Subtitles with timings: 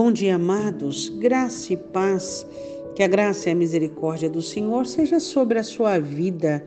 [0.00, 1.08] Bom dia, amados.
[1.18, 2.46] Graça e paz.
[2.94, 6.64] Que a graça e a misericórdia do Senhor seja sobre a sua vida,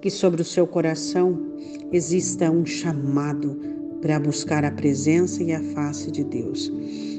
[0.00, 1.36] que sobre o seu coração
[1.90, 3.60] exista um chamado
[4.00, 6.72] para buscar a presença e a face de Deus.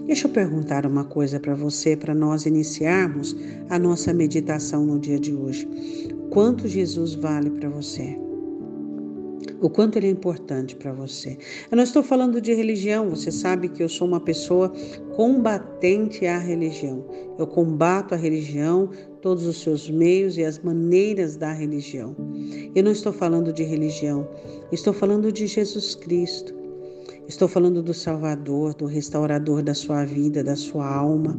[0.05, 3.35] Deixa eu perguntar uma coisa para você, para nós iniciarmos
[3.69, 5.67] a nossa meditação no dia de hoje.
[6.29, 8.17] Quanto Jesus vale para você?
[9.65, 11.39] O quanto ele é importante para você.
[11.71, 14.71] Eu não estou falando de religião, você sabe que eu sou uma pessoa
[15.15, 17.03] combatente à religião.
[17.39, 22.15] Eu combato a religião, todos os seus meios e as maneiras da religião.
[22.75, 24.27] Eu não estou falando de religião,
[24.71, 26.53] estou falando de Jesus Cristo.
[27.27, 31.35] Estou falando do Salvador, do restaurador da sua vida, da sua alma.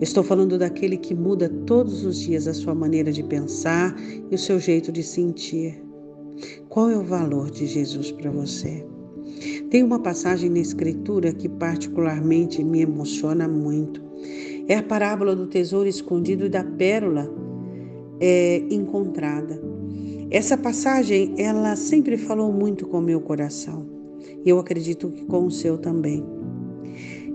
[0.00, 3.92] Estou falando daquele que muda todos os dias a sua maneira de pensar
[4.30, 5.85] e o seu jeito de sentir.
[6.68, 8.84] Qual é o valor de Jesus para você?
[9.70, 14.02] Tem uma passagem na Escritura que particularmente me emociona muito.
[14.68, 17.28] É a parábola do tesouro escondido e da pérola
[18.20, 19.60] é, encontrada.
[20.30, 23.86] Essa passagem, ela sempre falou muito com o meu coração.
[24.44, 26.24] E eu acredito que com o seu também.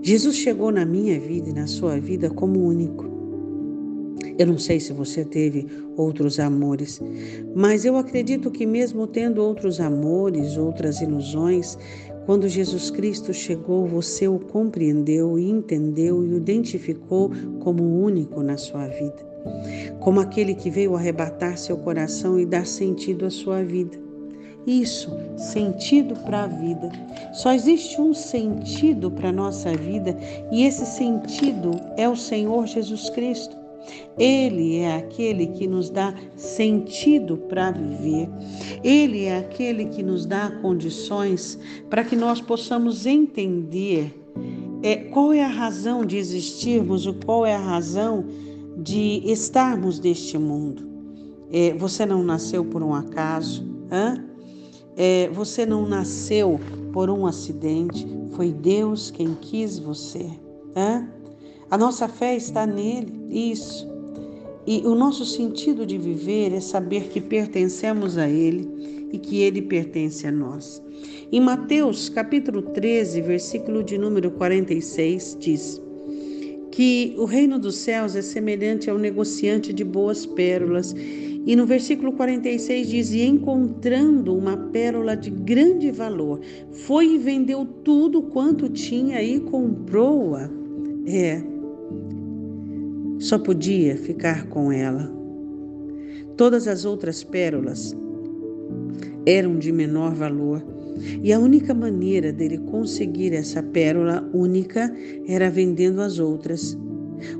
[0.02, 3.21] Jesus chegou na minha vida e na sua vida como único.
[4.38, 5.66] Eu não sei se você teve
[5.96, 7.00] outros amores,
[7.54, 11.76] mas eu acredito que, mesmo tendo outros amores, outras ilusões,
[12.24, 18.86] quando Jesus Cristo chegou, você o compreendeu, entendeu e o identificou como único na sua
[18.86, 19.26] vida,
[20.00, 24.00] como aquele que veio arrebatar seu coração e dar sentido à sua vida.
[24.64, 26.88] Isso, sentido para a vida.
[27.32, 30.16] Só existe um sentido para a nossa vida
[30.52, 33.61] e esse sentido é o Senhor Jesus Cristo.
[34.18, 38.28] Ele é aquele que nos dá sentido para viver.
[38.82, 44.14] Ele é aquele que nos dá condições para que nós possamos entender
[44.82, 48.24] é, qual é a razão de existirmos, qual é a razão
[48.76, 50.90] de estarmos neste mundo.
[51.50, 53.70] É, você não nasceu por um acaso?
[54.96, 56.58] É, você não nasceu
[56.92, 60.30] por um acidente, foi Deus quem quis você.
[60.76, 61.08] Hã?
[61.72, 63.88] A nossa fé está nele, isso.
[64.66, 69.62] E o nosso sentido de viver é saber que pertencemos a Ele e que Ele
[69.62, 70.82] pertence a nós.
[71.32, 75.80] Em Mateus capítulo 13, versículo de número 46, diz
[76.70, 80.94] que o reino dos céus é semelhante ao negociante de boas pérolas.
[81.46, 86.38] E no versículo 46 diz: E encontrando uma pérola de grande valor,
[86.70, 90.50] foi e vendeu tudo quanto tinha e comprou-a.
[91.06, 91.51] É,
[93.18, 95.10] só podia ficar com ela.
[96.36, 97.94] Todas as outras pérolas
[99.24, 100.64] eram de menor valor,
[101.22, 104.92] e a única maneira dele conseguir essa pérola única
[105.26, 106.76] era vendendo as outras.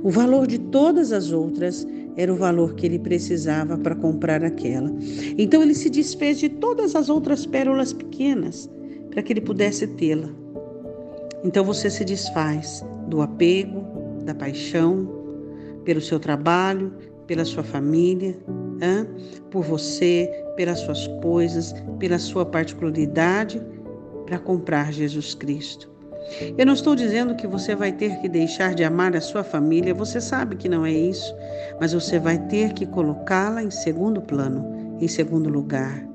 [0.01, 1.85] O valor de todas as outras
[2.15, 4.93] era o valor que ele precisava para comprar aquela.
[5.37, 8.69] Então ele se desfez de todas as outras pérolas pequenas
[9.09, 10.29] para que ele pudesse tê-la.
[11.43, 13.92] Então você se desfaz do apego,
[14.23, 15.07] da paixão,
[15.83, 16.93] pelo seu trabalho,
[17.27, 18.37] pela sua família,
[19.49, 23.61] por você, pelas suas coisas, pela sua particularidade,
[24.25, 25.91] para comprar Jesus Cristo.
[26.57, 29.93] Eu não estou dizendo que você vai ter que deixar de amar a sua família,
[29.93, 31.35] você sabe que não é isso,
[31.79, 36.07] mas você vai ter que colocá-la em segundo plano, em segundo lugar.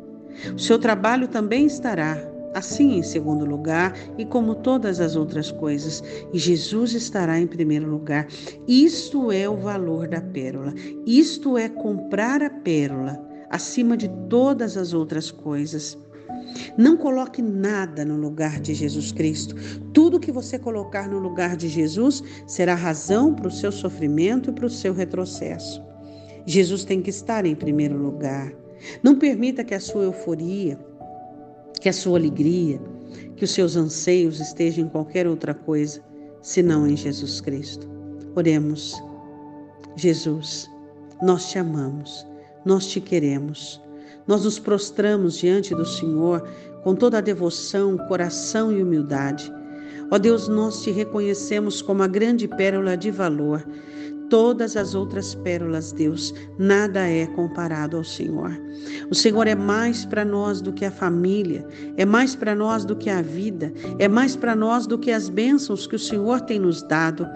[0.55, 2.19] O seu trabalho também estará
[2.55, 6.03] assim em segundo lugar e como todas as outras coisas.
[6.33, 8.27] Jesus estará em primeiro lugar.
[8.67, 10.75] Isto é o valor da pérola.
[11.07, 13.19] Isto é comprar a pérola
[13.51, 15.97] acima de todas as outras coisas.
[16.77, 19.55] Não coloque nada no lugar de Jesus Cristo.
[19.93, 24.53] Tudo que você colocar no lugar de Jesus será razão para o seu sofrimento e
[24.53, 25.83] para o seu retrocesso.
[26.47, 28.53] Jesus tem que estar em primeiro lugar.
[29.03, 30.79] Não permita que a sua euforia,
[31.79, 32.81] que a sua alegria,
[33.37, 36.03] que os seus anseios estejam em qualquer outra coisa,
[36.43, 37.89] senão em Jesus Cristo.
[38.35, 38.95] Oremos.
[39.97, 40.71] Jesus,
[41.23, 42.27] nós te amamos,
[42.65, 43.81] nós te queremos.
[44.27, 46.47] Nós nos prostramos diante do Senhor
[46.85, 49.53] com toda a devoção, coração e humildade.
[50.11, 53.67] Ó Deus, nós te reconhecemos como a grande pérola de valor
[54.29, 58.51] todas as outras pérolas, Deus, nada é comparado ao Senhor.
[59.11, 61.67] O Senhor é mais para nós do que a família,
[61.97, 65.29] é mais para nós do que a vida, é mais para nós do que as
[65.29, 67.27] bênçãos que o Senhor tem nos dado.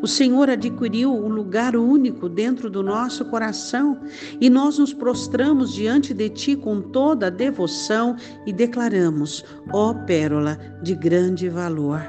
[0.00, 3.98] O Senhor adquiriu um lugar único dentro do nosso coração
[4.40, 8.16] e nós nos prostramos diante de Ti com toda a devoção
[8.46, 12.02] e declaramos: ó pérola de grande valor.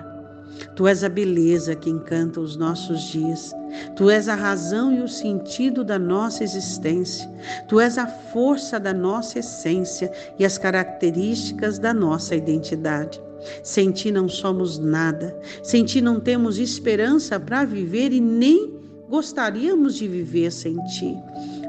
[0.76, 3.54] Tu és a beleza que encanta os nossos dias.
[3.96, 7.30] Tu és a razão e o sentido da nossa existência.
[7.68, 13.22] Tu és a força da nossa essência e as características da nossa identidade.
[13.62, 15.38] Sem ti não somos nada.
[15.62, 18.74] Sem ti não temos esperança para viver e nem
[19.10, 21.18] gostaríamos de viver sem ti.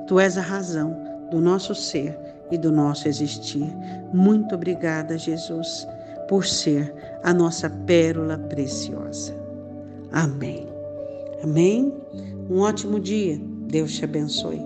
[0.06, 0.96] Tu és a razão
[1.30, 2.18] do nosso ser
[2.50, 3.66] e do nosso existir.
[4.12, 5.86] Muito obrigada, Jesus,
[6.28, 9.34] por ser a nossa pérola preciosa.
[10.12, 10.73] Amém.
[11.44, 11.92] Amém.
[12.48, 13.38] Um ótimo dia.
[13.68, 14.62] Deus te abençoe.